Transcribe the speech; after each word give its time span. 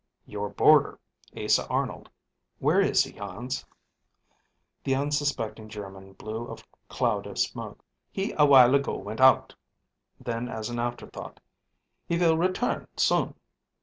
"Your 0.25 0.49
boarder, 0.49 0.97
Asa 1.37 1.67
Arnold, 1.67 2.09
where 2.57 2.81
is 2.81 3.03
he, 3.03 3.11
Hans?" 3.15 3.63
The 4.83 4.95
unsuspecting 4.95 5.69
German 5.69 6.13
blew 6.13 6.47
a 6.51 6.57
cloud 6.89 7.27
of 7.27 7.37
smoke. 7.37 7.83
"He 8.11 8.33
a 8.35 8.47
while 8.47 8.73
ago 8.73 8.95
went 8.97 9.21
out." 9.21 9.53
Then, 10.19 10.49
as 10.49 10.71
an 10.71 10.79
afterthought: 10.79 11.39
"He 12.07 12.17
will 12.17 12.35
return 12.35 12.87
soon." 12.97 13.35